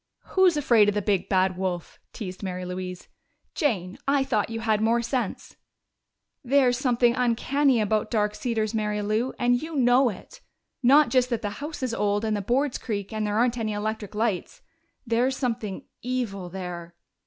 "'Who's 0.33 0.57
afraid 0.57 0.89
of 0.89 0.95
the 0.95 1.01
big, 1.03 1.29
bad 1.29 1.55
wolf?'" 1.55 1.99
teased 2.11 2.41
Mary 2.41 2.65
Louise. 2.65 3.07
"Jane, 3.53 3.99
I 4.07 4.23
thought 4.23 4.49
you 4.49 4.61
had 4.61 4.81
more 4.81 5.03
sense!" 5.03 5.57
"There's 6.43 6.75
something 6.75 7.13
uncanny 7.15 7.79
about 7.79 8.09
Dark 8.09 8.33
Cedars, 8.33 8.73
Mary 8.73 9.03
Lou, 9.03 9.31
and 9.37 9.61
you 9.61 9.75
know 9.75 10.09
it! 10.09 10.41
Not 10.81 11.09
just 11.09 11.29
that 11.29 11.43
the 11.43 11.51
house 11.61 11.83
is 11.83 11.93
old, 11.93 12.25
and 12.25 12.35
the 12.35 12.41
boards 12.41 12.79
creak, 12.79 13.13
and 13.13 13.27
there 13.27 13.37
aren't 13.37 13.59
any 13.59 13.73
electric 13.73 14.15
lights. 14.15 14.63
There's 15.05 15.37
something 15.37 15.85
evil 16.01 16.49
there." 16.49 16.95